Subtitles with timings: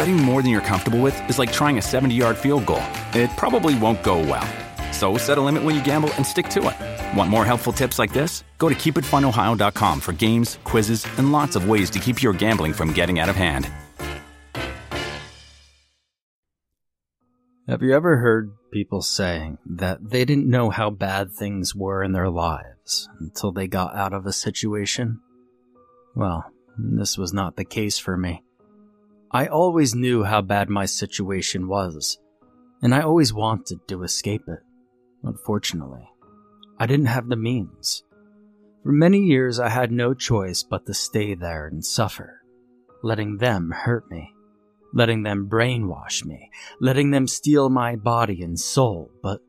[0.00, 2.82] Betting more than you're comfortable with is like trying a 70 yard field goal.
[3.12, 4.48] It probably won't go well.
[4.94, 7.18] So set a limit when you gamble and stick to it.
[7.18, 8.42] Want more helpful tips like this?
[8.56, 12.94] Go to keepitfunohio.com for games, quizzes, and lots of ways to keep your gambling from
[12.94, 13.68] getting out of hand.
[17.68, 22.12] Have you ever heard people saying that they didn't know how bad things were in
[22.12, 25.20] their lives until they got out of a situation?
[26.16, 28.44] Well, this was not the case for me.
[29.30, 32.18] I always knew how bad my situation was,
[32.82, 34.60] and I always wanted to escape it.
[35.22, 36.08] Unfortunately,
[36.78, 38.02] I didn't have the means.
[38.82, 42.42] For many years, I had no choice but to stay there and suffer,
[43.02, 44.34] letting them hurt me
[44.92, 46.50] letting them brainwash me,
[46.80, 49.40] letting them steal my body and soul, but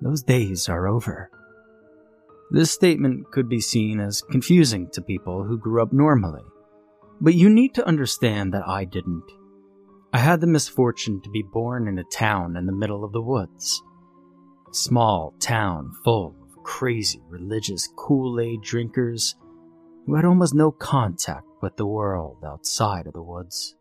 [0.00, 1.30] those days are over.
[2.50, 6.44] This statement could be seen as confusing to people who grew up normally,
[7.20, 9.30] but you need to understand that I didn't.
[10.12, 13.20] I had the misfortune to be born in a town in the middle of the
[13.20, 13.82] woods.
[14.70, 19.36] A small town full of crazy religious Kool Aid drinkers
[20.06, 23.74] who had almost no contact with the world outside of the woods.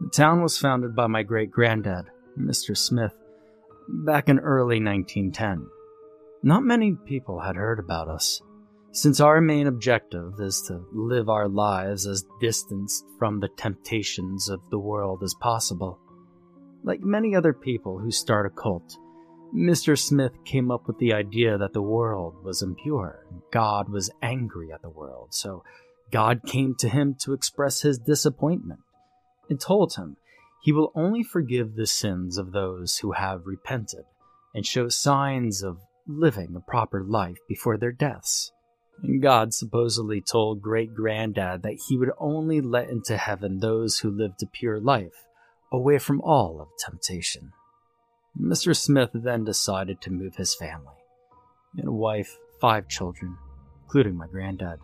[0.00, 2.06] The town was founded by my great granddad,
[2.36, 2.76] Mr.
[2.76, 3.14] Smith,
[3.88, 5.68] back in early 1910.
[6.42, 8.42] Not many people had heard about us,
[8.92, 14.60] since our main objective is to live our lives as distanced from the temptations of
[14.70, 15.98] the world as possible.
[16.84, 18.98] Like many other people who start a cult,
[19.54, 19.98] Mr.
[19.98, 23.26] Smith came up with the idea that the world was impure.
[23.50, 25.64] God was angry at the world, so
[26.10, 28.80] God came to him to express his disappointment
[29.48, 30.18] and told him
[30.62, 34.04] he will only forgive the sins of those who have repented
[34.54, 38.52] and show signs of living a proper life before their deaths.
[39.02, 44.10] And God supposedly told great granddad that he would only let into heaven those who
[44.10, 45.26] lived a pure life,
[45.72, 47.52] away from all of temptation.
[48.40, 48.76] Mr.
[48.76, 50.94] Smith then decided to move his family,
[51.76, 53.36] and a wife, five children,
[53.82, 54.78] including my granddad,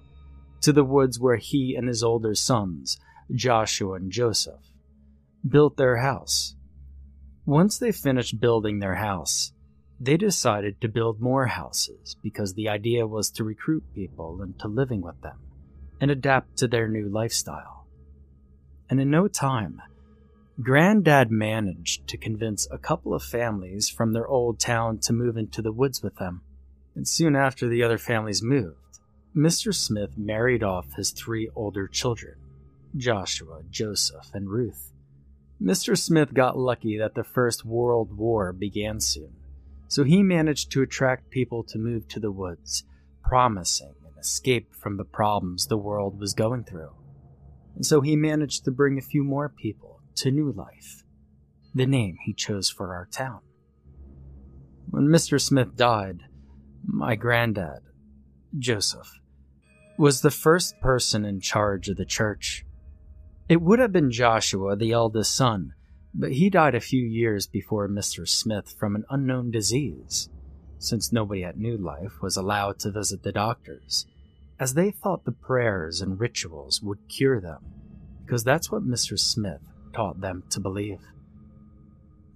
[0.61, 2.99] to the woods where he and his older sons
[3.33, 4.73] Joshua and Joseph,
[5.47, 6.57] built their house.
[7.47, 9.53] Once they finished building their house,
[10.01, 15.01] they decided to build more houses because the idea was to recruit people into living
[15.01, 15.39] with them
[16.01, 17.87] and adapt to their new lifestyle.
[18.89, 19.83] And in no time,
[20.61, 25.63] Granddad managed to convince a couple of families from their old town to move into
[25.63, 26.43] the woods with them.
[26.95, 28.99] And soon after the other families moved,
[29.37, 29.75] Mr.
[29.75, 32.35] Smith married off his three older children
[32.97, 34.93] Joshua, Joseph, and Ruth.
[35.63, 35.97] Mr.
[35.97, 39.35] Smith got lucky that the First World War began soon,
[39.89, 42.85] so he managed to attract people to move to the woods,
[43.25, 46.95] promising an escape from the problems the world was going through.
[47.75, 51.05] And so he managed to bring a few more people to New Life,
[51.75, 53.41] the name he chose for our town.
[54.91, 55.41] When Mr.
[55.41, 56.21] Smith died,
[56.85, 57.81] my granddad,
[58.59, 59.21] Joseph,
[59.99, 62.65] was the first person in charge of the church.
[63.49, 65.73] It would have been Joshua, the eldest son,
[66.15, 68.27] but he died a few years before Mr.
[68.27, 70.29] Smith from an unknown disease,
[70.79, 74.07] since nobody at New Life was allowed to visit the doctors,
[74.59, 77.65] as they thought the prayers and rituals would cure them,
[78.25, 79.19] because that's what Mr.
[79.19, 79.61] Smith
[79.93, 81.01] taught them to believe.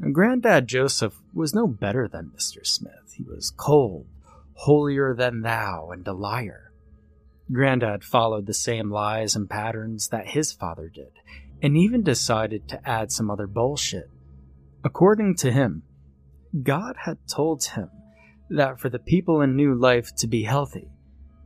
[0.01, 2.67] And Granddad Joseph was no better than Mr.
[2.67, 3.15] Smith.
[3.15, 4.07] He was cold,
[4.55, 6.73] holier than thou, and a liar.
[7.53, 11.13] Grandad followed the same lies and patterns that his father did,
[11.63, 14.11] and even decided to add some other bullshit.
[14.85, 15.85] According to him,
[16.63, 17.89] God had told him
[18.51, 20.89] that for the people in New Life to be healthy,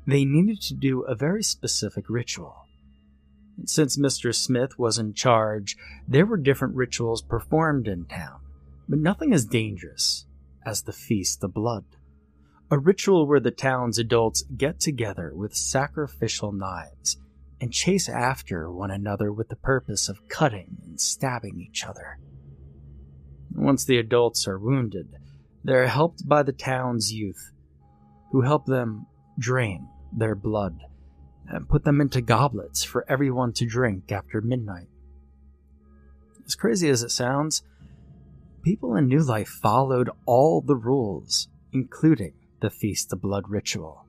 [0.07, 2.57] they needed to do a very specific ritual.
[3.67, 4.35] Since Mr.
[4.35, 5.77] Smith was in charge,
[6.09, 8.41] there were different rituals performed in town,
[8.89, 10.27] but nothing as dangerous
[10.65, 11.85] as the Feast of Blood
[12.71, 17.17] a ritual where the town's adults get together with sacrificial knives
[17.61, 22.19] and chase after one another with the purpose of cutting and stabbing each other.
[23.55, 25.09] Once the adults are wounded,
[25.65, 27.51] they're helped by the town's youth,
[28.31, 29.07] who help them
[29.39, 30.79] drain their blood
[31.49, 34.89] and put them into goblets for everyone to drink after midnight.
[36.45, 37.63] As crazy as it sounds,
[38.63, 44.06] people in New Life followed all the rules, including the Feast of Blood ritual.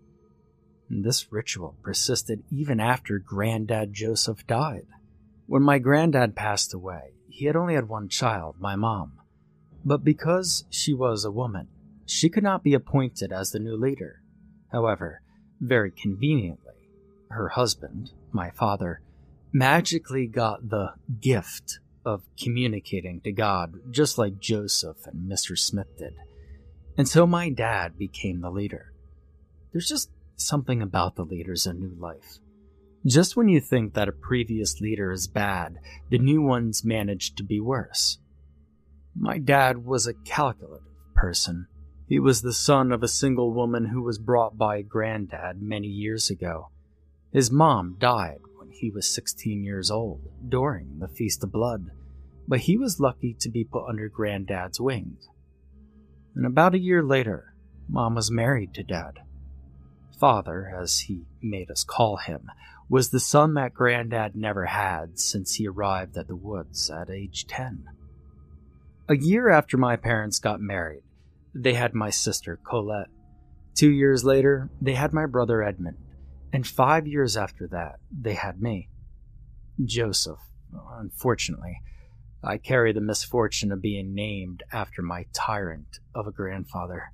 [0.89, 4.87] This ritual persisted even after Granddad Joseph died.
[5.45, 9.13] When my granddad passed away, he had only had one child, my mom.
[9.83, 11.67] But because she was a woman,
[12.05, 14.21] she could not be appointed as the new leader.
[14.71, 15.21] However,
[15.59, 16.73] very conveniently,
[17.29, 19.01] her husband, my father,
[19.51, 25.57] magically got the gift of communicating to God, just like Joseph and Mr.
[25.57, 26.15] Smith did.
[26.97, 28.93] And so my dad became the leader.
[29.71, 32.39] There's just something about the leaders of New Life.
[33.05, 35.77] Just when you think that a previous leader is bad,
[36.09, 38.19] the new ones manage to be worse.
[39.15, 40.85] My dad was a calculative
[41.15, 41.67] person.
[42.07, 46.29] He was the son of a single woman who was brought by granddad many years
[46.29, 46.69] ago.
[47.33, 51.91] His mom died when he was 16 years old during the Feast of Blood,
[52.47, 55.27] but he was lucky to be put under granddad's wings.
[56.35, 57.53] And about a year later,
[57.89, 59.19] mom was married to dad.
[60.19, 62.49] Father, as he made us call him,
[62.89, 67.45] was the son that Granddad never had since he arrived at the woods at age
[67.47, 67.85] 10.
[69.09, 71.03] A year after my parents got married,
[71.53, 73.09] they had my sister Colette.
[73.75, 75.97] Two years later, they had my brother Edmund.
[76.51, 78.89] And five years after that, they had me.
[79.83, 80.39] Joseph.
[80.93, 81.79] Unfortunately,
[82.43, 87.11] I carry the misfortune of being named after my tyrant of a grandfather.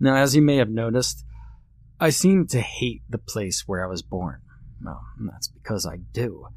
[0.00, 1.25] Now, as you may have noticed,
[1.98, 4.42] I seem to hate the place where I was born.
[4.84, 6.48] Well, that's because I do.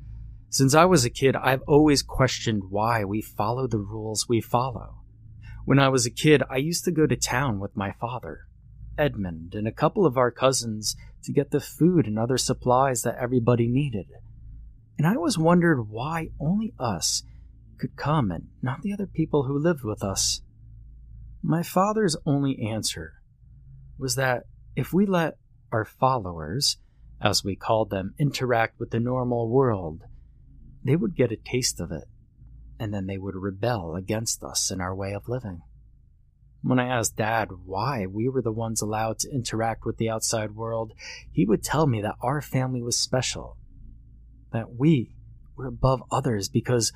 [0.49, 4.95] Since I was a kid, I've always questioned why we follow the rules we follow.
[5.63, 8.47] When I was a kid, I used to go to town with my father,
[8.97, 13.17] Edmund, and a couple of our cousins to get the food and other supplies that
[13.17, 14.07] everybody needed.
[14.97, 17.23] And I always wondered why only us
[17.77, 20.41] could come and not the other people who lived with us.
[21.41, 23.13] My father's only answer
[23.97, 24.43] was that
[24.79, 25.33] if we let
[25.73, 26.77] our followers,
[27.21, 30.03] as we called them, interact with the normal world,
[30.85, 32.05] they would get a taste of it,
[32.79, 35.59] and then they would rebel against us and our way of living.
[36.61, 40.55] When I asked Dad why we were the ones allowed to interact with the outside
[40.55, 40.93] world,
[41.29, 43.57] he would tell me that our family was special,
[44.53, 45.13] that we
[45.57, 46.93] were above others because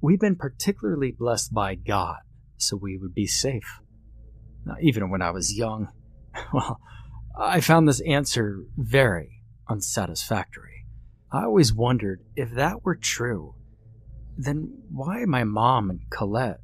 [0.00, 2.16] we've been particularly blessed by God,
[2.56, 3.80] so we would be safe.
[4.64, 5.88] Now, even when I was young,
[6.54, 6.80] well,
[7.38, 10.86] I found this answer very unsatisfactory.
[11.30, 13.54] I always wondered if that were true,
[14.38, 16.60] then why my mom and Colette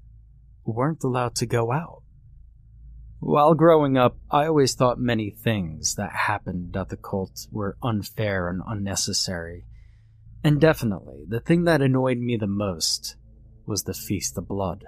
[0.65, 2.03] weren't allowed to go out.
[3.21, 8.49] While growing up, I always thought many things that happened at the cult were unfair
[8.49, 9.67] and unnecessary.
[10.43, 13.17] And definitely, the thing that annoyed me the most
[13.67, 14.87] was the Feast of Blood.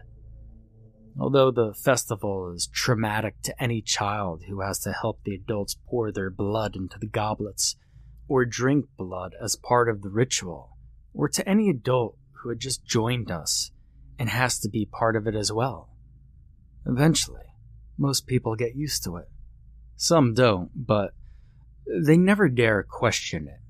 [1.19, 6.11] Although the festival is traumatic to any child who has to help the adults pour
[6.11, 7.77] their blood into the goblets,
[8.27, 10.77] or drink blood as part of the ritual,
[11.13, 13.71] or to any adult who had just joined us
[14.19, 15.89] and has to be part of it as well.
[16.85, 17.45] Eventually,
[17.97, 19.29] most people get used to it.
[19.97, 21.13] Some don't, but
[21.87, 23.61] they never dare question it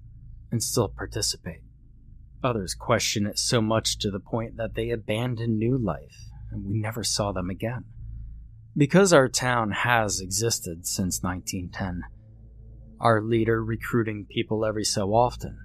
[0.50, 1.60] and still participate.
[2.42, 6.78] Others question it so much to the point that they abandon new life and we
[6.78, 7.84] never saw them again.
[8.76, 12.02] Because our town has existed since 1910,
[13.00, 15.58] our leader recruiting people every so often,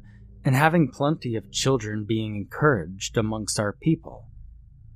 [0.44, 4.26] and having plenty of children being encouraged amongst our people,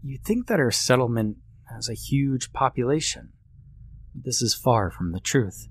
[0.04, 1.38] you'd think that our settlement
[1.74, 3.30] has a huge population.
[4.16, 5.68] This is far from the truth.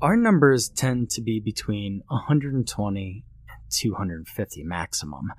[0.00, 5.32] Our numbers tend to be between 120 and 250 maximum,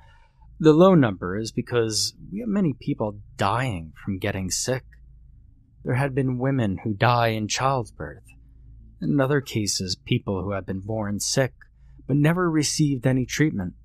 [0.60, 4.84] the low number is because we have many people dying from getting sick.
[5.86, 8.26] There had been women who die in childbirth.
[9.02, 11.54] In other cases, people who had been born sick
[12.08, 13.76] but never received any treatment.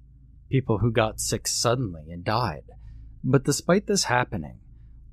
[0.50, 2.64] People who got sick suddenly and died.
[3.22, 4.58] But despite this happening,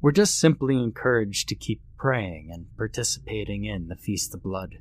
[0.01, 4.77] we're just simply encouraged to keep praying and participating in the Feast of Blood,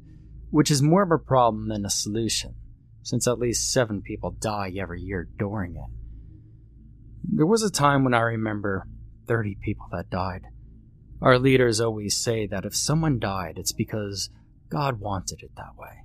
[0.51, 2.55] which is more of a problem than a solution,
[3.03, 6.00] since at least seven people die every year during it.
[7.23, 8.87] There was a time when I remember
[9.27, 10.43] 30 people that died.
[11.21, 14.31] Our leaders always say that if someone died, it's because
[14.71, 16.05] God wanted it that way.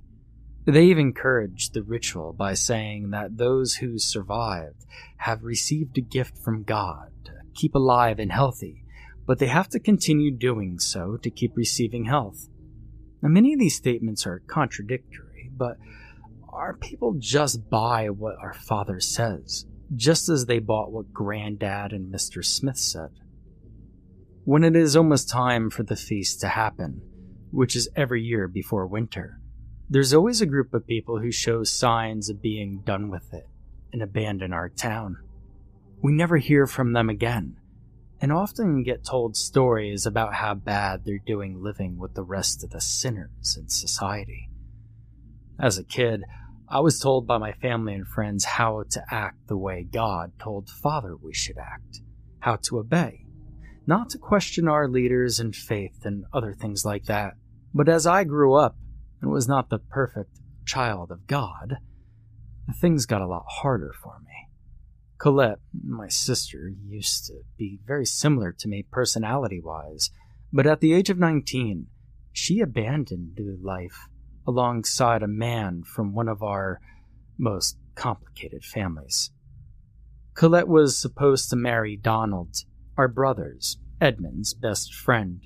[0.66, 4.84] They've encouraged the ritual by saying that those who survived
[5.18, 8.84] have received a gift from God to keep alive and healthy,
[9.26, 12.48] but they have to continue doing so to keep receiving health.
[13.22, 15.78] Now, many of these statements are contradictory, but
[16.48, 22.12] our people just buy what our Father says just as they bought what Granddad and
[22.12, 22.44] Mr.
[22.44, 23.10] Smith said.
[24.44, 27.02] When it is almost time for the feast to happen,
[27.50, 29.40] which is every year before winter,
[29.88, 33.48] there's always a group of people who show signs of being done with it
[33.92, 35.16] and abandon our town.
[36.02, 37.56] We never hear from them again,
[38.20, 42.70] and often get told stories about how bad they're doing living with the rest of
[42.70, 44.48] the sinners in society.
[45.58, 46.24] As a kid,
[46.68, 50.68] I was told by my family and friends how to act the way God told
[50.68, 52.00] Father we should act,
[52.40, 53.24] how to obey,
[53.86, 57.34] not to question our leaders and faith and other things like that.
[57.72, 58.76] But as I grew up
[59.22, 61.76] and was not the perfect child of God,
[62.80, 64.32] things got a lot harder for me.
[65.18, 70.10] Colette, my sister, used to be very similar to me personality wise,
[70.52, 71.86] but at the age of 19,
[72.32, 74.08] she abandoned the life
[74.46, 76.80] alongside a man from one of our
[77.38, 79.30] most complicated families.
[80.34, 82.56] Colette was supposed to marry Donald,
[82.96, 85.42] our brother's, Edmund's best friend.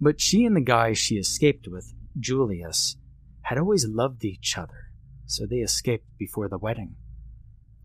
[0.00, 2.96] But she and the guy she escaped with, Julius,
[3.42, 4.90] had always loved each other,
[5.26, 6.96] so they escaped before the wedding.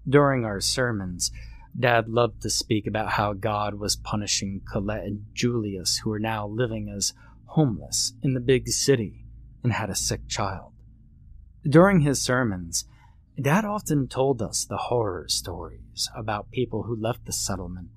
[0.07, 1.31] During our sermons,
[1.77, 6.47] Dad loved to speak about how God was punishing Colette and Julius, who were now
[6.47, 7.13] living as
[7.45, 9.20] homeless in the big city
[9.63, 10.73] and had a sick child.
[11.63, 12.85] During his sermons,
[13.39, 17.89] Dad often told us the horror stories about people who left the settlement.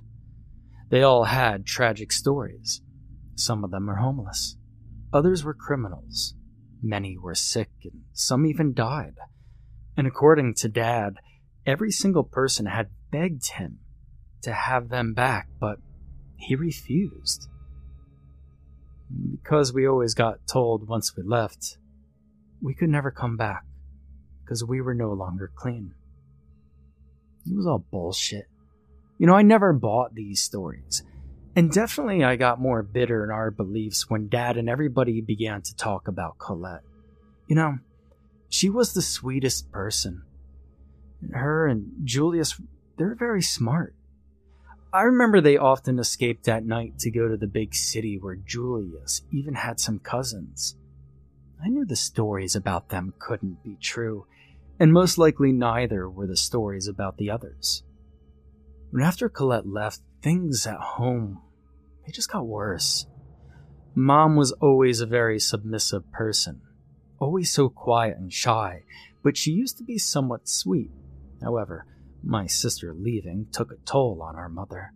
[0.90, 2.82] They all had tragic stories.
[3.34, 4.56] Some of them were homeless,
[5.12, 6.34] others were criminals,
[6.82, 9.14] many were sick, and some even died.
[9.96, 11.16] And according to Dad,
[11.66, 13.80] every single person had begged him
[14.42, 15.78] to have them back, but
[16.36, 17.48] he refused
[19.32, 21.78] because we always got told once we left,
[22.62, 23.64] we could never come back
[24.42, 25.94] because we were no longer clean.
[27.46, 28.46] It was all bullshit.
[29.18, 31.02] You know, I never bought these stories.
[31.56, 35.76] And definitely I got more bitter in our beliefs when Dad and everybody began to
[35.76, 36.82] talk about Colette.
[37.46, 37.78] You know,
[38.48, 40.22] she was the sweetest person.
[41.32, 42.60] Her and Julius,
[42.96, 43.93] they're very smart.
[44.94, 49.22] I remember they often escaped at night to go to the big city where Julius
[49.32, 50.76] even had some cousins.
[51.60, 54.26] I knew the stories about them couldn't be true,
[54.78, 57.82] and most likely neither were the stories about the others.
[58.92, 61.42] But after Colette left, things at home,
[62.06, 63.08] they just got worse.
[63.96, 66.60] Mom was always a very submissive person,
[67.18, 68.84] always so quiet and shy,
[69.24, 70.92] but she used to be somewhat sweet.
[71.42, 71.84] However,
[72.24, 74.92] my sister leaving took a toll on our mother.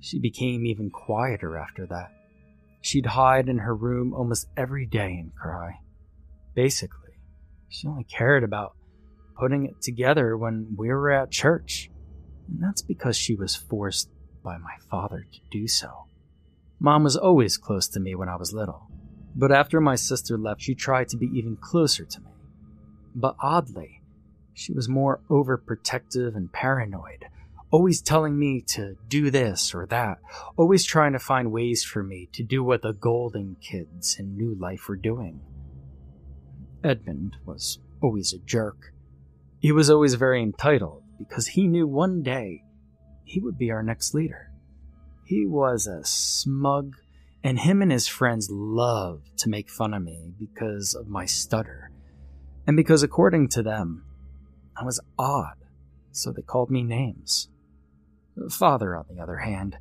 [0.00, 2.12] She became even quieter after that.
[2.80, 5.80] She'd hide in her room almost every day and cry.
[6.54, 7.18] Basically,
[7.68, 8.74] she only cared about
[9.38, 11.90] putting it together when we were at church.
[12.48, 14.10] And that's because she was forced
[14.42, 16.06] by my father to do so.
[16.78, 18.88] Mom was always close to me when I was little,
[19.34, 22.30] but after my sister left, she tried to be even closer to me.
[23.14, 24.02] But oddly,
[24.54, 27.26] she was more overprotective and paranoid,
[27.70, 30.18] always telling me to do this or that,
[30.56, 34.54] always trying to find ways for me to do what the Golden kids in New
[34.54, 35.40] Life were doing.
[36.84, 38.92] Edmund was always a jerk.
[39.58, 42.62] He was always very entitled because he knew one day
[43.24, 44.50] he would be our next leader.
[45.24, 46.96] He was a smug,
[47.42, 51.90] and him and his friends loved to make fun of me because of my stutter,
[52.66, 54.04] and because, according to them,
[54.76, 55.56] I was odd,
[56.12, 57.48] so they called me names.
[58.50, 59.76] Father, on the other hand,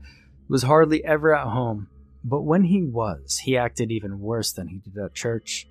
[0.48, 1.90] was hardly ever at home,
[2.24, 5.68] but when he was, he acted even worse than he did at church.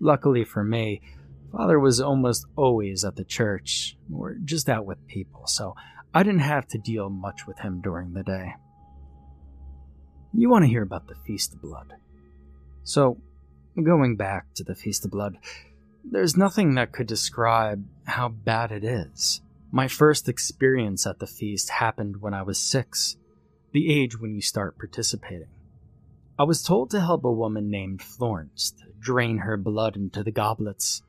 [0.00, 1.00] Luckily for me,
[1.50, 5.74] Father was almost always at the church, or just out with people, so
[6.14, 8.54] I didn't have to deal much with him during the day.
[10.32, 11.92] You want to hear about the Feast of Blood.
[12.84, 13.18] So,
[13.82, 15.36] going back to the Feast of Blood,
[16.04, 19.40] there's nothing that could describe how bad it is.
[19.70, 23.16] My first experience at the feast happened when I was six,
[23.72, 25.48] the age when you start participating.
[26.38, 30.30] I was told to help a woman named Florence to drain her blood into the
[30.30, 31.02] goblets.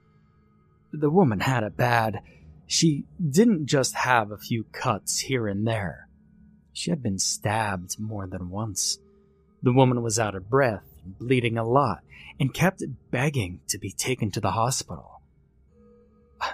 [0.91, 2.19] The woman had it bad.
[2.67, 6.07] She didn't just have a few cuts here and there.
[6.71, 8.99] She had been stabbed more than once.
[9.61, 12.02] The woman was out of breath and bleeding a lot,
[12.39, 15.21] and kept begging to be taken to the hospital.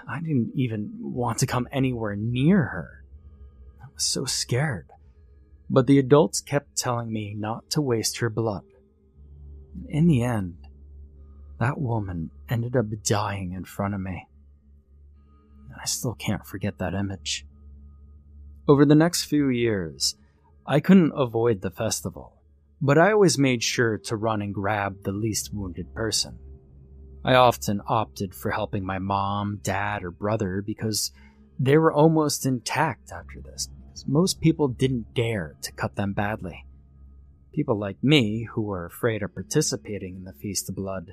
[0.08, 3.04] I didn't even want to come anywhere near her.
[3.82, 4.90] I was so scared.
[5.70, 8.64] But the adults kept telling me not to waste her blood.
[9.88, 10.58] In the end,
[11.60, 14.28] that woman ended up dying in front of me.
[15.80, 17.46] I still can't forget that image.
[18.68, 20.16] Over the next few years,
[20.66, 22.39] I couldn't avoid the festival,
[22.82, 26.38] but I always made sure to run and grab the least wounded person.
[27.24, 31.12] I often opted for helping my mom, dad, or brother because
[31.60, 33.68] they were almost intact after this.
[33.88, 36.66] Because most people didn't dare to cut them badly.
[37.54, 41.12] People like me, who are afraid of participating in the Feast of Blood,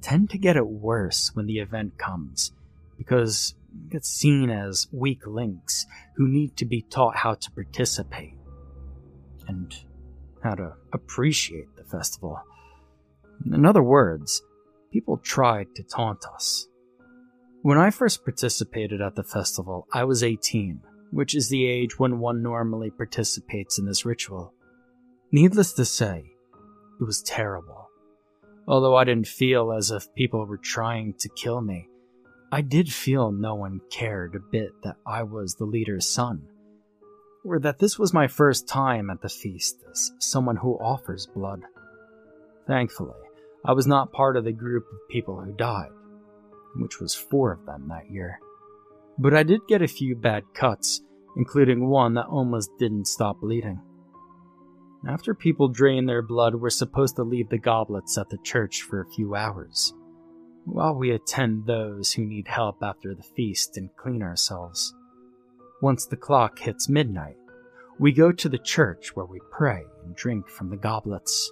[0.00, 2.52] tend to get it worse when the event comes
[2.96, 3.54] because
[3.90, 8.36] it's seen as weak links who need to be taught how to participate
[9.48, 9.74] and
[10.42, 12.40] how to appreciate the festival.
[13.46, 14.42] In other words,
[14.92, 16.68] people tried to taunt us.
[17.62, 20.80] When I first participated at the festival, I was 18,
[21.10, 24.52] which is the age when one normally participates in this ritual.
[25.30, 26.24] Needless to say,
[27.00, 27.88] it was terrible.
[28.66, 31.88] Although I didn't feel as if people were trying to kill me,
[32.50, 36.42] I did feel no one cared a bit that I was the leader's son,
[37.44, 41.60] or that this was my first time at the feast as someone who offers blood.
[42.66, 43.14] Thankfully,
[43.64, 45.90] I was not part of the group of people who died,
[46.76, 48.38] which was four of them that year.
[49.18, 51.02] But I did get a few bad cuts,
[51.36, 53.80] including one that almost didn't stop bleeding.
[55.06, 59.00] After people drain their blood, we're supposed to leave the goblets at the church for
[59.00, 59.92] a few hours,
[60.64, 64.94] while we attend those who need help after the feast and clean ourselves.
[65.82, 67.36] Once the clock hits midnight,
[67.98, 71.50] we go to the church where we pray and drink from the goblets.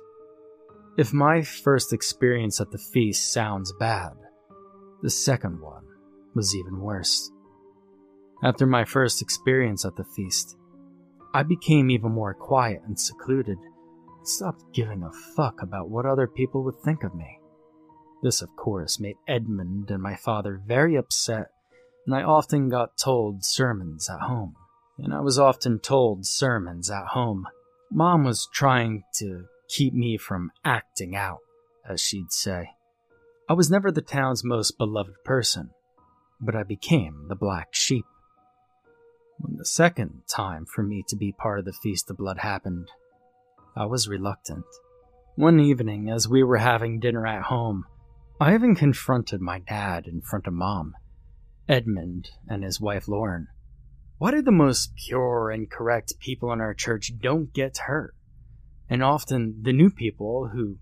[0.96, 4.12] If my first experience at the feast sounds bad,
[5.02, 5.82] the second one
[6.32, 7.32] was even worse.
[8.44, 10.56] After my first experience at the feast,
[11.34, 16.28] I became even more quiet and secluded, and stopped giving a fuck about what other
[16.28, 17.40] people would think of me.
[18.22, 21.48] This, of course, made Edmund and my father very upset,
[22.10, 24.56] and I often got told sermons at home.
[24.98, 27.46] And I was often told sermons at home.
[27.88, 31.38] Mom was trying to keep me from acting out,
[31.88, 32.70] as she'd say.
[33.48, 35.70] I was never the town's most beloved person,
[36.40, 38.06] but I became the black sheep.
[39.38, 42.88] When the second time for me to be part of the Feast of Blood happened,
[43.76, 44.64] I was reluctant.
[45.36, 47.84] One evening, as we were having dinner at home,
[48.40, 50.96] I even confronted my dad in front of mom,
[51.70, 53.46] Edmund, and his wife Lauren.
[54.18, 58.16] Why do the most pure and correct people in our church don't get hurt?
[58.88, 60.78] And often the new people who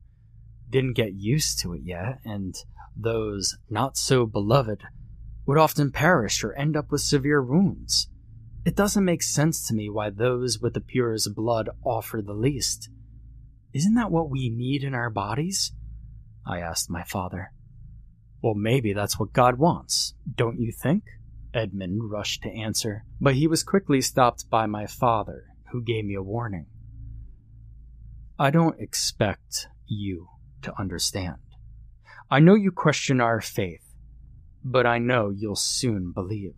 [0.71, 2.55] didn't get used to it yet, and
[2.97, 4.83] those not so beloved,
[5.45, 8.09] would often perish or end up with severe wounds.
[8.65, 12.89] It doesn't make sense to me why those with the purest blood offer the least.
[13.75, 15.71] Isn't that what we need in our bodies?
[16.47, 17.53] I asked my father.
[18.43, 21.05] Well, maybe that's what God wants, don't you think?
[21.53, 26.15] Edmund rushed to answer, but he was quickly stopped by my father, who gave me
[26.15, 26.67] a warning.
[28.39, 30.29] I don't expect you
[30.63, 31.39] to understand.
[32.31, 33.83] I know you question our faith,
[34.63, 36.55] but I know you'll soon believe.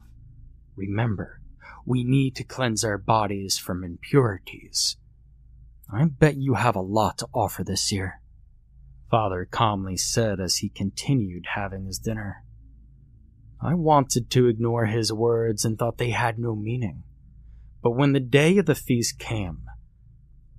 [0.76, 1.40] Remember,
[1.86, 4.96] we need to cleanse our bodies from impurities.
[5.92, 8.19] I bet you have a lot to offer this year,
[9.10, 12.44] Father calmly said as he continued having his dinner.
[13.60, 17.02] I wanted to ignore his words and thought they had no meaning.
[17.82, 19.62] But when the day of the feast came,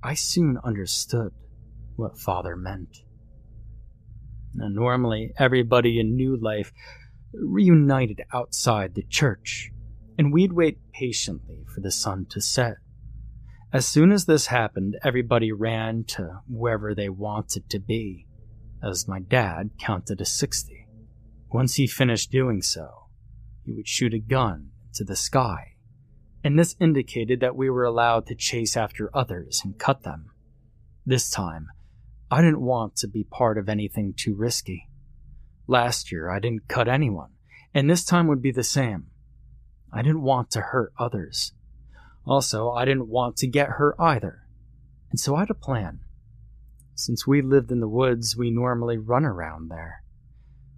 [0.04, 1.32] I soon understood
[1.96, 2.98] what Father meant.
[4.54, 6.74] Now, normally, everybody in New Life
[7.34, 9.72] reunited outside the church
[10.18, 12.76] and we'd wait patiently for the sun to set.
[13.72, 18.28] As soon as this happened, everybody ran to wherever they wanted to be,
[18.84, 20.88] as my dad counted to 60.
[21.52, 23.08] Once he finished doing so,
[23.65, 25.76] he would shoot a gun into the sky,
[26.44, 30.32] and this indicated that we were allowed to chase after others and cut them.
[31.06, 31.67] This time,
[32.30, 34.88] I didn't want to be part of anything too risky.
[35.67, 37.32] Last year, I didn't cut anyone,
[37.74, 39.08] and this time would be the same.
[39.94, 41.54] I didn't want to hurt others.
[42.26, 44.48] Also, I didn't want to get hurt either.
[45.10, 46.00] And so I had a plan.
[46.95, 50.04] Since we lived in the woods, we normally run around there.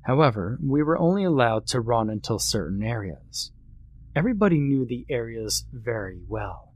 [0.04, 3.52] However, we were only allowed to run until certain areas.
[4.16, 6.74] Everybody knew the areas very well,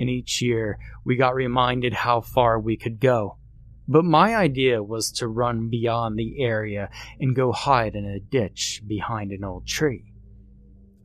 [0.00, 3.38] and each year we got reminded how far we could go.
[3.86, 6.90] But my idea was to run beyond the area
[7.20, 10.12] and go hide in a ditch behind an old tree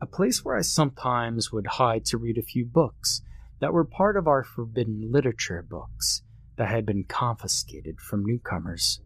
[0.00, 3.22] a place where I sometimes would hide to read a few books
[3.60, 6.22] that were part of our forbidden literature books
[6.58, 9.00] that had been confiscated from newcomers.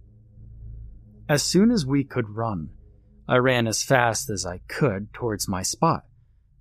[1.28, 2.70] As soon as we could run,
[3.28, 6.04] I ran as fast as I could towards my spot.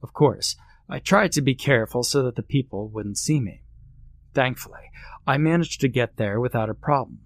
[0.03, 0.55] Of course,
[0.87, 3.63] I tried to be careful so that the people wouldn't see me.
[4.33, 4.91] Thankfully,
[5.25, 7.21] I managed to get there without a problem.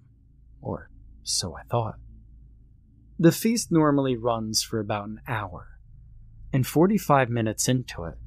[0.60, 0.90] Or
[1.22, 1.96] so I thought.
[3.18, 5.78] The feast normally runs for about an hour,
[6.52, 8.18] and 45 minutes into it,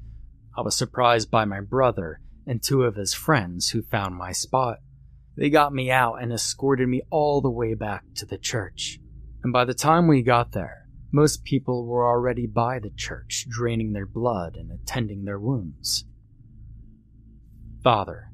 [0.58, 4.80] I was surprised by my brother and two of his friends who found my spot.
[5.40, 9.00] They got me out and escorted me all the way back to the church.
[9.42, 13.94] And by the time we got there, most people were already by the church, draining
[13.94, 16.04] their blood and attending their wounds.
[17.82, 18.32] Father,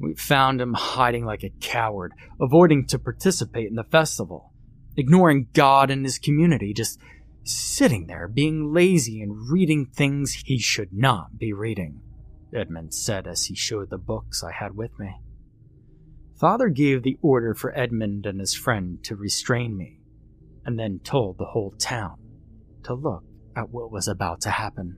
[0.00, 4.54] we found him hiding like a coward, avoiding to participate in the festival,
[4.96, 6.98] ignoring God and his community, just
[7.44, 12.00] sitting there being lazy and reading things he should not be reading,
[12.54, 15.14] Edmund said as he showed the books I had with me.
[16.38, 19.98] Father gave the order for Edmund and his friend to restrain me,
[20.64, 22.16] and then told the whole town
[22.84, 23.24] to look
[23.56, 24.96] at what was about to happen.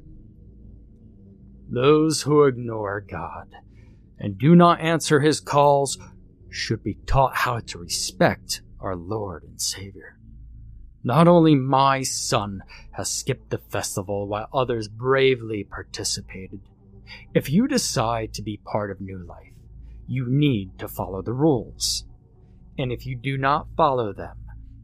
[1.71, 3.55] Those who ignore God
[4.19, 5.97] and do not answer his calls
[6.51, 10.19] should be taught how to respect our Lord and Savior.
[11.03, 16.61] Not only my son has skipped the festival while others bravely participated.
[17.35, 19.50] If you decide to be part of New Life,
[20.11, 22.05] you need to follow the rules.
[22.77, 24.37] And if you do not follow them,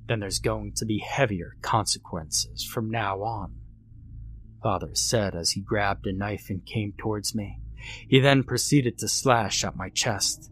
[0.07, 3.55] then there's going to be heavier consequences from now on.
[4.63, 7.61] Father said as he grabbed a knife and came towards me.
[8.09, 10.51] He then proceeded to slash at my chest.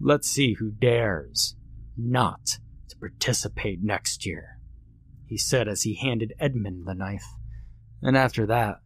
[0.00, 1.56] Let's see who dares
[1.96, 4.58] not to participate next year
[5.28, 7.26] he said as he handed Edmund the knife.
[8.00, 8.80] And after that,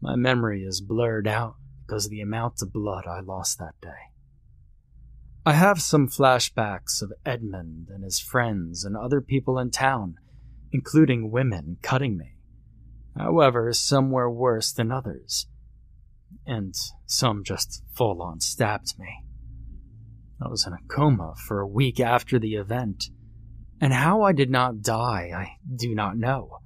[0.00, 4.11] my memory is blurred out because of the amount of blood I lost that day.
[5.44, 10.16] I have some flashbacks of Edmund and his friends and other people in town,
[10.70, 12.36] including women cutting me.
[13.16, 15.46] However, some were worse than others,
[16.46, 16.74] and
[17.06, 19.24] some just full on stabbed me.
[20.40, 23.10] I was in a coma for a week after the event
[23.82, 26.58] and how I did not die, I do not know.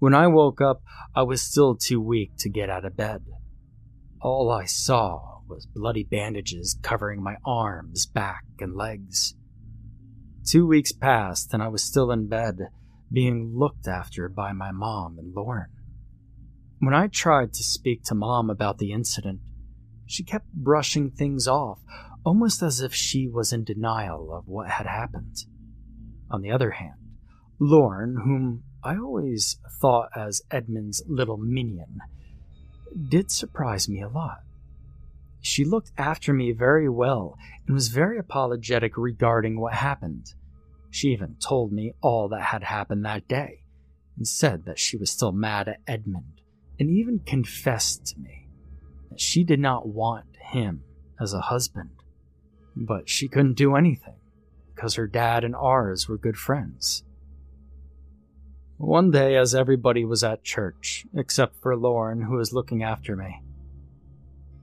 [0.00, 0.82] When I woke up,
[1.14, 3.24] I was still too weak to get out of bed.
[4.20, 9.34] All I saw was bloody bandages covering my arms, back, and legs.
[10.44, 12.58] Two weeks passed, and I was still in bed,
[13.12, 15.70] being looked after by my mom and Lauren.
[16.80, 19.40] When I tried to speak to mom about the incident,
[20.06, 21.78] she kept brushing things off,
[22.24, 25.36] almost as if she was in denial of what had happened.
[26.30, 26.98] On the other hand,
[27.60, 32.00] Lauren, whom I always thought as Edmund's little minion,
[33.08, 34.40] did surprise me a lot.
[35.44, 40.32] She looked after me very well and was very apologetic regarding what happened.
[40.88, 43.60] She even told me all that had happened that day
[44.16, 46.40] and said that she was still mad at Edmund
[46.80, 48.48] and even confessed to me
[49.10, 50.82] that she did not want him
[51.20, 51.90] as a husband.
[52.74, 54.16] But she couldn't do anything
[54.74, 57.04] because her dad and ours were good friends.
[58.78, 63.42] One day, as everybody was at church, except for Lauren, who was looking after me,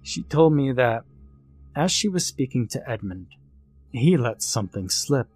[0.02, 1.04] she told me that
[1.76, 3.28] as she was speaking to Edmund,
[3.92, 5.28] he let something slip.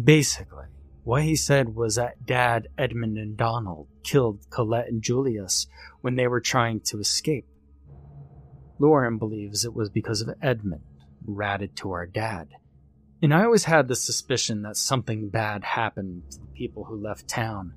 [0.00, 0.66] Basically,
[1.04, 5.66] what he said was that Dad, Edmund, and Donald killed Colette and Julius
[6.00, 7.46] when they were trying to escape.
[8.78, 10.82] Lauren believes it was because of Edmund
[11.26, 12.48] ratted to our dad
[13.20, 17.26] and I always had the suspicion that something bad happened to the people who left
[17.26, 17.74] town,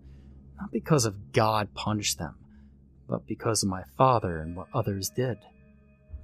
[0.60, 2.36] not because of God punished them,
[3.10, 5.40] but because of my father and what others did.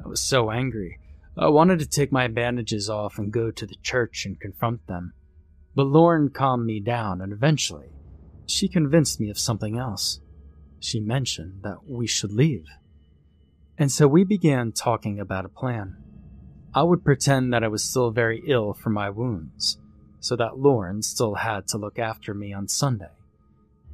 [0.04, 1.00] I was so angry.
[1.38, 5.14] I wanted to take my bandages off and go to the church and confront them.
[5.76, 7.90] But Lauren calmed me down, and eventually,
[8.48, 10.20] she convinced me of something else.
[10.80, 12.66] She mentioned that we should leave.
[13.78, 15.98] And so we began talking about a plan.
[16.74, 19.78] I would pretend that I was still very ill from my wounds,
[20.20, 23.12] so that Lauren still had to look after me on Sunday.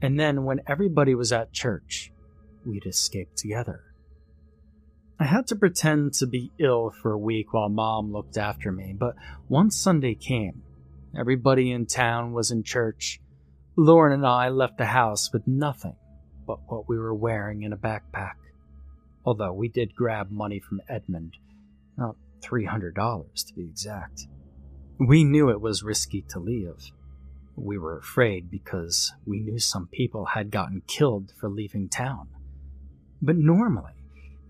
[0.01, 2.11] And then, when everybody was at church,
[2.65, 3.92] we'd escape together.
[5.23, 8.93] I had to pretend to be ill for a week while mom looked after me,
[8.93, 9.15] but
[9.47, 10.63] once Sunday came,
[11.17, 13.21] everybody in town was in church.
[13.77, 15.95] Lauren and I left the house with nothing
[16.45, 18.33] but what we were wearing in a backpack.
[19.23, 21.38] Although we did grab money from Edmund,
[21.95, 22.93] not $300
[23.47, 24.27] to be exact.
[24.99, 26.91] We knew it was risky to leave.
[27.55, 32.27] We were afraid because we knew some people had gotten killed for leaving town.
[33.21, 34.02] But normally,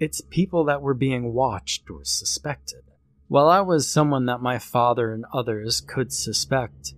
[0.04, 2.84] it's people that were being watched or suspected.
[3.30, 6.94] While I was someone that my father and others could suspect,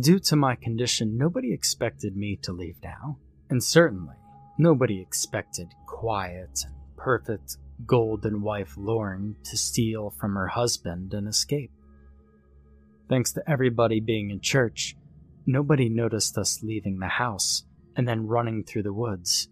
[0.00, 3.18] due to my condition, nobody expected me to leave now.
[3.50, 4.16] And certainly,
[4.58, 6.64] nobody expected quiet
[6.96, 11.72] perfect golden wife Lauren to steal from her husband and escape.
[13.08, 14.96] Thanks to everybody being in church,
[15.46, 17.64] nobody noticed us leaving the house
[17.96, 19.48] and then running through the woods.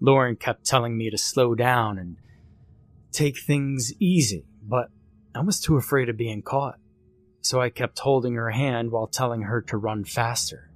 [0.00, 2.16] Lauren kept telling me to slow down and
[3.12, 4.90] take things easy, but
[5.34, 6.78] I was too afraid of being caught,
[7.40, 10.70] so I kept holding her hand while telling her to run faster.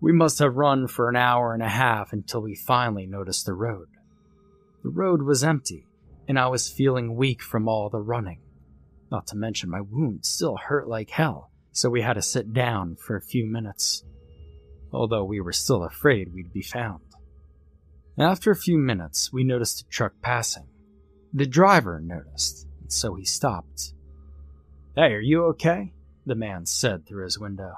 [0.00, 3.54] We must have run for an hour and a half until we finally noticed the
[3.54, 3.88] road.
[4.82, 5.86] The road was empty,
[6.28, 8.40] and I was feeling weak from all the running.
[9.10, 12.96] Not to mention my wound still hurt like hell, so we had to sit down
[12.96, 14.04] for a few minutes.
[14.92, 17.05] Although we were still afraid we'd be found.
[18.18, 20.66] After a few minutes, we noticed a truck passing.
[21.34, 23.92] The driver noticed, and so he stopped.
[24.94, 25.92] Hey, are you okay?
[26.24, 27.74] The man said through his window.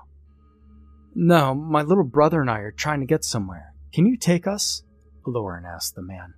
[1.12, 3.74] No, my little brother and I are trying to get somewhere.
[3.92, 4.84] Can you take us?
[5.26, 6.34] Lauren asked the man.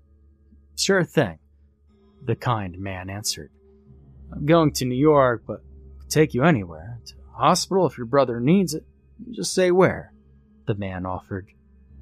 [0.76, 1.38] Sure thing,
[2.24, 3.50] the kind man answered.
[4.32, 7.00] I'm going to New York, but I could take you anywhere.
[7.04, 8.84] To a hospital if your brother needs it.
[9.30, 10.14] Just say where,
[10.66, 11.48] the man offered.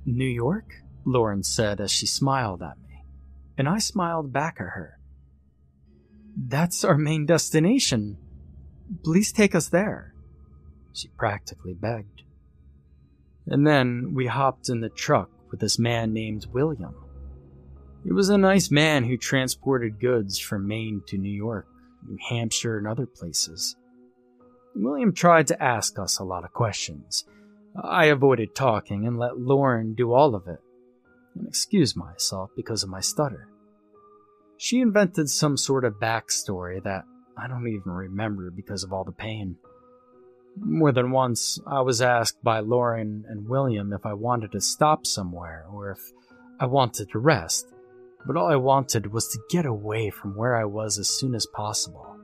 [0.07, 0.73] New York?
[1.09, 3.05] Lauren said as she smiled at me,
[3.57, 4.99] and I smiled back at her.
[6.37, 8.19] That's our main destination.
[9.03, 10.15] Please take us there.
[10.93, 12.23] She practically begged.
[13.47, 16.95] And then we hopped in the truck with this man named William.
[18.05, 21.67] He was a nice man who transported goods from Maine to New York,
[22.07, 23.77] New Hampshire, and other places.
[24.75, 27.25] William tried to ask us a lot of questions.
[27.83, 30.61] I avoided talking and let Lauren do all of it,
[31.39, 33.49] and excuse myself because of my stutter.
[34.57, 37.05] She invented some sort of backstory that
[37.37, 39.57] I don't even remember because of all the pain.
[40.61, 45.07] More than once, I was asked by Lauren and William if I wanted to stop
[45.07, 46.01] somewhere or if
[46.59, 47.73] I wanted to rest,
[48.27, 51.47] but all I wanted was to get away from where I was as soon as
[51.47, 52.17] possible.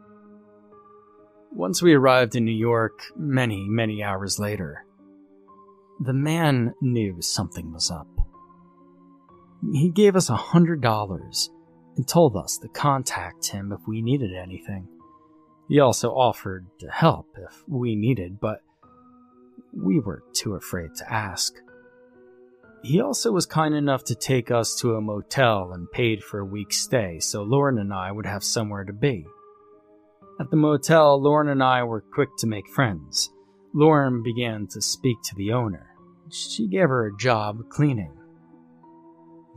[1.53, 4.85] Once we arrived in New York, many, many hours later,
[6.00, 8.09] the man knew something was up.
[9.72, 11.50] He gave us a hundred dollars
[11.96, 14.88] and told us to contact him if we needed anything.
[15.68, 18.62] He also offered to help if we needed, but
[19.72, 21.55] we were too afraid to ask.
[22.83, 26.44] He also was kind enough to take us to a motel and paid for a
[26.44, 29.27] week's stay so Lauren and I would have somewhere to be.
[30.38, 33.31] At the motel, Lauren and I were quick to make friends.
[33.72, 35.87] Lauren began to speak to the owner.
[36.29, 38.12] She gave her a job cleaning.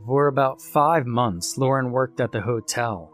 [0.06, 3.10] For about five months, Lauren worked at the hotel,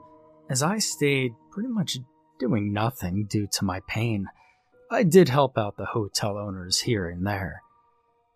[0.49, 1.99] as I stayed pretty much
[2.39, 4.29] doing nothing due to my pain.
[4.91, 7.63] I did help out the hotel owners here and there,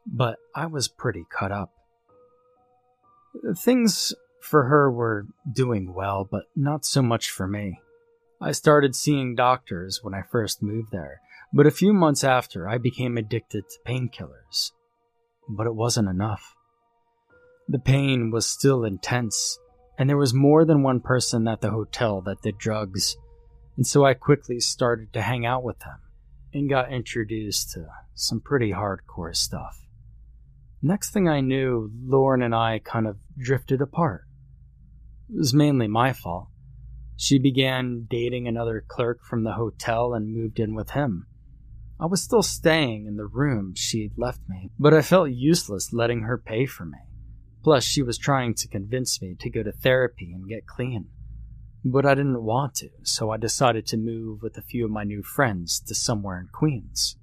[0.06, 1.72] but I was pretty cut up.
[3.56, 7.80] Things for her were doing well, but not so much for me.
[8.40, 11.20] I started seeing doctors when I first moved there,
[11.52, 14.72] but a few months after, I became addicted to painkillers.
[15.48, 16.54] But it wasn't enough.
[17.68, 19.58] The pain was still intense,
[19.98, 23.16] and there was more than one person at the hotel that did drugs
[23.78, 26.00] and so I quickly started to hang out with them
[26.52, 29.86] and got introduced to some pretty hardcore stuff.
[30.82, 34.24] Next thing I knew, Lauren and I kind of drifted apart.
[35.30, 36.48] It was mainly my fault.
[37.16, 41.28] She began dating another clerk from the hotel and moved in with him.
[42.00, 46.22] I was still staying in the room she'd left me, but I felt useless letting
[46.22, 46.98] her pay for me.
[47.62, 51.08] Plus, she was trying to convince me to go to therapy and get clean.
[51.84, 55.04] But I didn't want to, so I decided to move with a few of my
[55.04, 57.16] new friends to somewhere in Queens.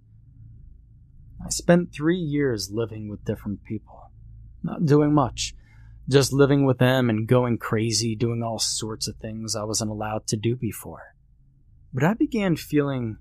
[1.44, 4.12] I spent three years living with different people,
[4.64, 5.54] not doing much,
[6.10, 10.28] just living with them and going crazy, doing all sorts of things I wasn't allowed
[10.28, 11.16] to do before.
[11.94, 13.18] But I began feeling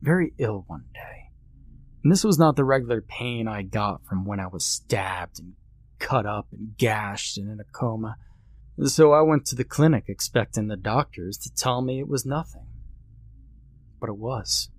[0.00, 1.30] very ill one day.
[2.02, 5.54] And this was not the regular pain I got from when I was stabbed and
[5.98, 8.16] cut up and gashed and in a coma.
[8.84, 12.66] So I went to the clinic expecting the doctors to tell me it was nothing.
[14.00, 14.70] But it was.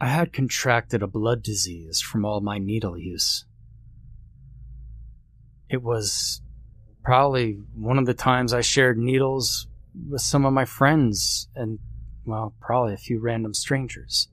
[0.00, 3.44] I had contracted a blood disease from all my needle use.
[5.68, 6.40] It was
[7.02, 9.68] probably one of the times I shared needles
[10.08, 11.78] with some of my friends and,
[12.24, 14.28] well, probably a few random strangers.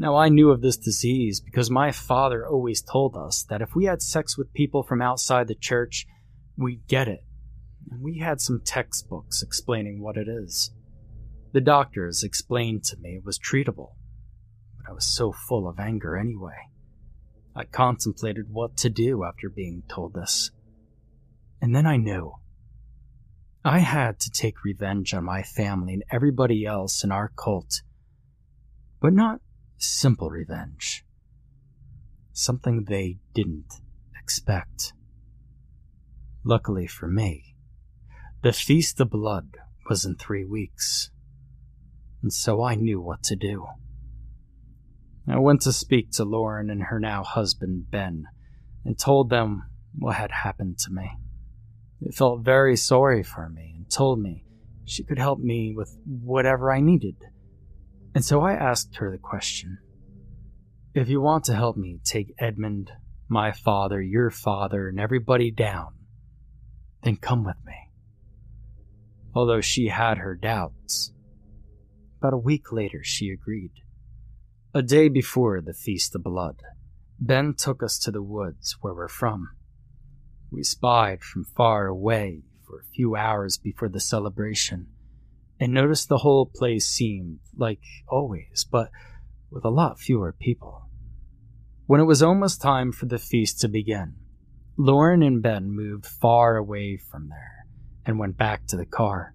[0.00, 3.84] Now, I knew of this disease because my father always told us that if we
[3.84, 6.06] had sex with people from outside the church,
[6.56, 7.20] we'd get it
[7.90, 10.70] and we had some textbooks explaining what it is.
[11.52, 13.90] The doctors explained to me it was treatable,
[14.78, 16.56] but I was so full of anger anyway.
[17.54, 20.50] I contemplated what to do after being told this.
[21.60, 22.32] And then I knew.
[23.66, 27.82] I had to take revenge on my family and everybody else in our cult.
[29.02, 29.40] But not
[29.82, 31.04] simple revenge.
[32.32, 33.72] Something they didn't
[34.18, 34.92] expect.
[36.44, 37.56] Luckily for me,
[38.42, 39.56] the Feast of Blood
[39.88, 41.10] was in three weeks,
[42.22, 43.66] and so I knew what to do.
[45.28, 48.26] I went to speak to Lauren and her now husband, Ben,
[48.84, 49.64] and told them
[49.98, 51.10] what had happened to me.
[52.00, 54.44] They felt very sorry for me and told me
[54.84, 57.16] she could help me with whatever I needed.
[58.14, 59.78] And so I asked her the question
[60.94, 62.90] If you want to help me take Edmund,
[63.28, 65.94] my father, your father, and everybody down,
[67.02, 67.74] then come with me.
[69.34, 71.12] Although she had her doubts.
[72.18, 73.72] About a week later, she agreed.
[74.74, 76.62] A day before the Feast of Blood,
[77.18, 79.50] Ben took us to the woods where we're from.
[80.50, 84.88] We spied from far away for a few hours before the celebration
[85.60, 88.90] and noticed the whole place seemed like always, but
[89.50, 90.88] with a lot fewer people.
[91.86, 94.14] When it was almost time for the feast to begin,
[94.78, 97.66] Lauren and Ben moved far away from there
[98.06, 99.34] and went back to the car,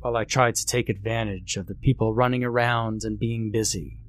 [0.00, 4.00] while I tried to take advantage of the people running around and being busy.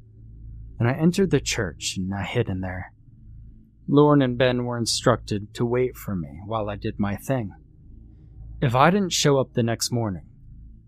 [0.80, 2.94] And I entered the church and I hid in there.
[3.88, 7.52] Lauren and Ben were instructed to wait for me while I did my thing.
[8.62, 10.29] If I didn't show up the next morning,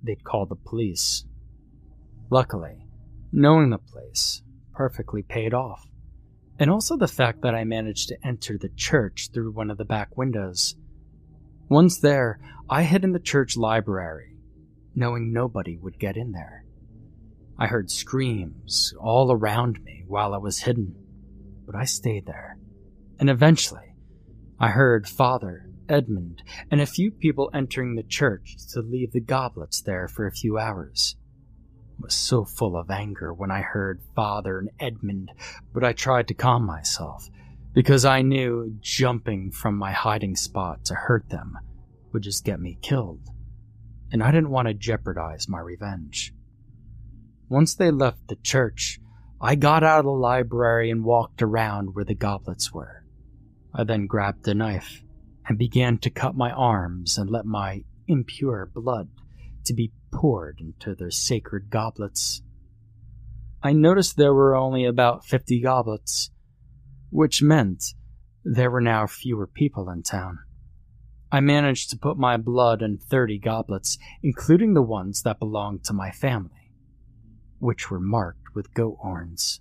[0.04, 1.26] they'd call the police.
[2.30, 2.88] Luckily,
[3.32, 4.42] knowing the place
[4.74, 5.86] perfectly paid off
[6.60, 9.86] and also the fact that I managed to enter the church through one of the
[9.86, 10.76] back windows.
[11.70, 14.36] Once there, I hid in the church library,
[14.94, 16.66] knowing nobody would get in there.
[17.58, 20.96] I heard screams all around me while I was hidden,
[21.66, 22.58] but I stayed there.
[23.20, 23.96] And eventually,
[24.60, 29.82] I heard Father, Edmund, and a few people entering the church to leave the goblets
[29.82, 31.16] there for a few hours
[32.02, 35.30] I was so full of anger when I heard Father and Edmund,
[35.72, 37.30] but I tried to calm myself
[37.74, 41.60] because I knew jumping from my hiding spot to hurt them
[42.12, 43.30] would just get me killed,
[44.12, 46.34] and I didn't want to jeopardize my revenge.
[47.50, 49.00] Once they left the church,
[49.40, 53.06] I got out of the library and walked around where the goblets were.
[53.76, 55.04] I then grabbed a knife
[55.52, 59.10] and began to cut my arms and let my impure blood
[59.66, 62.42] to be poured into their sacred goblets.
[63.62, 66.32] I noticed there were only about 50 goblets,
[67.10, 67.84] which meant
[68.46, 70.40] there were now fewer people in town.
[71.34, 75.94] I managed to put my blood in 30 goblets, including the ones that belonged to
[75.94, 76.72] my family,
[77.60, 79.60] which were marked with goat horns.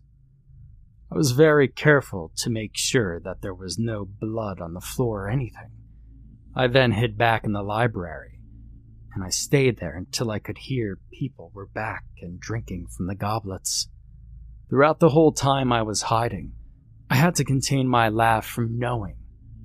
[1.10, 5.24] I was very careful to make sure that there was no blood on the floor
[5.24, 5.72] or anything.
[6.54, 8.40] I then hid back in the library
[9.14, 13.14] and I stayed there until I could hear people were back and drinking from the
[13.14, 13.88] goblets.
[14.68, 16.52] Throughout the whole time I was hiding,
[17.08, 19.16] I had to contain my laugh from knowing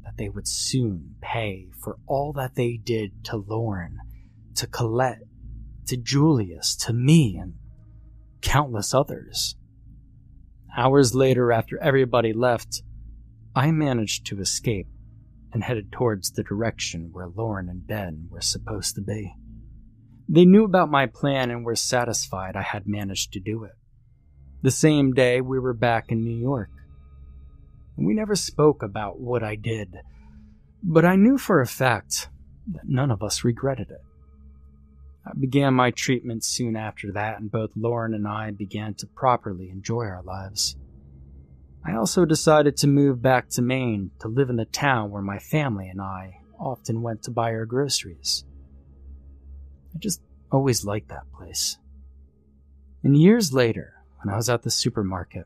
[0.04, 4.00] that they would soon pay for all that they did to Lauren,
[4.56, 5.24] to Colette,
[5.88, 7.54] to Julius, to me, and
[8.42, 9.56] countless others.
[10.76, 12.82] Hours later, after everybody left,
[13.56, 14.88] I managed to escape
[15.56, 19.34] and headed towards the direction where Lauren and Ben were supposed to be.
[20.28, 23.72] They knew about my plan and were satisfied I had managed to do it.
[24.64, 26.72] The same day, we were back in New York.
[27.96, 29.96] We never spoke about what I did,
[30.84, 32.28] but I knew for a fact
[32.74, 34.04] that none of us regretted it.
[35.26, 39.70] I began my treatment soon after that, and both Lauren and I began to properly
[39.70, 40.76] enjoy our lives.
[41.88, 45.38] I also decided to move back to Maine to live in the town where my
[45.38, 48.44] family and I often went to buy our groceries.
[49.94, 50.22] I just
[50.52, 51.78] always liked that place.
[53.04, 55.46] And years later, when I was at the supermarket,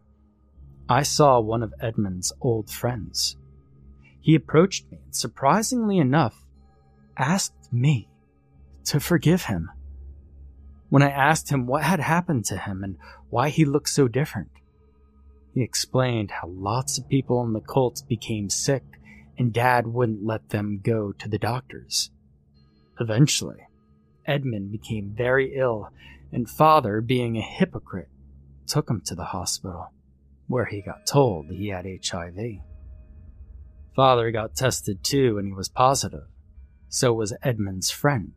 [0.87, 3.35] I saw one of Edmund's old friends.
[4.21, 6.45] He approached me and, surprisingly enough,
[7.17, 8.07] asked me
[8.85, 9.69] to forgive him.
[10.87, 12.97] When I asked him what had happened to him and
[13.29, 14.49] why he looked so different,
[15.59, 18.83] he explained how lots of people in the cult became sick
[19.37, 22.11] and Dad wouldn't let them go to the doctors.
[22.99, 23.67] Eventually,
[24.25, 25.91] Edmund became very ill,
[26.31, 28.09] and Father, being a hypocrite,
[28.67, 29.91] took him to the hospital,
[30.47, 32.59] where he got told he had HIV.
[33.95, 36.27] Father got tested too, and he was positive.
[36.87, 38.33] So was Edmund's friend.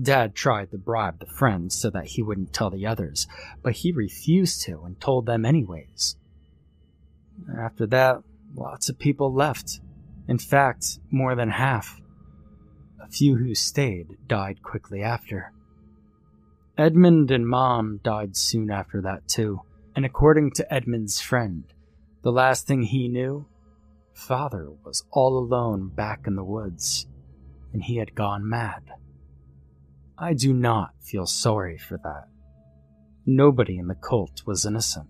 [0.00, 3.26] Dad tried to bribe the friends so that he wouldn't tell the others,
[3.62, 6.16] but he refused to and told them anyways.
[7.58, 8.22] After that,
[8.54, 9.80] lots of people left.
[10.28, 12.00] In fact, more than half.
[13.02, 15.52] A few who stayed died quickly after.
[16.78, 19.60] Edmund and Mom died soon after that, too,
[19.94, 21.64] and according to Edmund's friend,
[22.22, 23.46] the last thing he knew,
[24.12, 27.06] Father was all alone back in the woods,
[27.72, 28.82] and he had gone mad.
[30.18, 32.28] I do not feel sorry for that.
[33.26, 35.08] Nobody in the cult was innocent.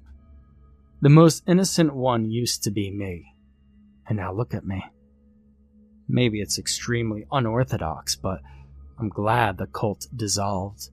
[1.03, 3.35] The most innocent one used to be me,
[4.07, 4.85] and now look at me.
[6.07, 8.41] Maybe it's extremely unorthodox, but
[8.99, 10.91] I'm glad the cult dissolved.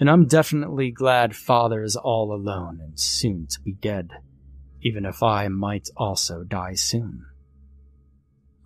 [0.00, 4.12] And I'm definitely glad Father is all alone and soon to be dead,
[4.80, 7.26] even if I might also die soon.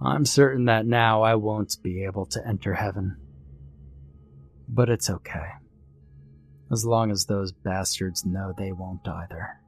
[0.01, 3.17] I'm certain that now I won't be able to enter heaven.
[4.69, 5.49] But it's okay.
[6.71, 9.59] As long as those bastards know they won't either.